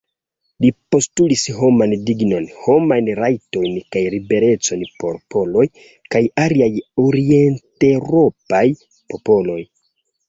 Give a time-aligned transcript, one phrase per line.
[0.63, 5.67] Li postulis homan dignon, homajn rajtojn kaj liberecon por poloj
[6.17, 6.71] kaj aliaj
[7.05, 8.67] orienteŭropaj
[9.15, 9.61] popoloj.